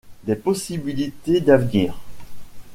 [0.23, 1.95] Des possibilités d’avenir.